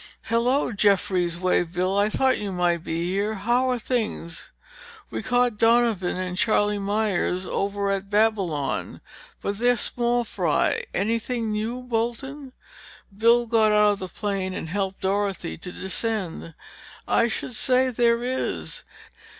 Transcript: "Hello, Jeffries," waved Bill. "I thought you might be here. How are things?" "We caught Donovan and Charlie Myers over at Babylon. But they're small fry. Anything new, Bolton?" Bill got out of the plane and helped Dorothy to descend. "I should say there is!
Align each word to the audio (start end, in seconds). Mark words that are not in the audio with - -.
"Hello, 0.23 0.71
Jeffries," 0.71 1.37
waved 1.37 1.73
Bill. 1.75 1.95
"I 1.95 2.09
thought 2.09 2.39
you 2.39 2.51
might 2.51 2.83
be 2.83 3.05
here. 3.07 3.35
How 3.35 3.69
are 3.69 3.77
things?" 3.77 4.49
"We 5.11 5.21
caught 5.21 5.59
Donovan 5.59 6.17
and 6.17 6.35
Charlie 6.35 6.79
Myers 6.79 7.45
over 7.45 7.91
at 7.91 8.09
Babylon. 8.09 9.01
But 9.43 9.59
they're 9.59 9.77
small 9.77 10.23
fry. 10.23 10.85
Anything 10.91 11.51
new, 11.51 11.83
Bolton?" 11.83 12.51
Bill 13.15 13.45
got 13.45 13.71
out 13.71 13.91
of 13.91 13.99
the 13.99 14.07
plane 14.07 14.55
and 14.55 14.69
helped 14.69 15.01
Dorothy 15.01 15.55
to 15.59 15.71
descend. 15.71 16.55
"I 17.07 17.27
should 17.27 17.53
say 17.53 17.91
there 17.91 18.23
is! 18.23 18.81